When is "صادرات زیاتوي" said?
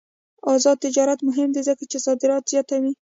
2.05-2.91